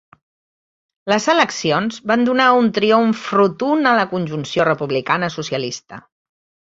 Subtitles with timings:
[1.11, 6.01] Les eleccions van donar un triomf rotund a la Conjunció republicana-socialista.